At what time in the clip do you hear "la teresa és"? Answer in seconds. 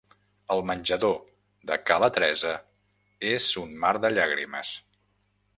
2.05-3.53